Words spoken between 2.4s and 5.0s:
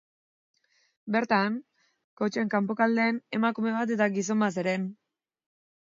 kanpoaldean, emakume bat eta gizon bat zeuden.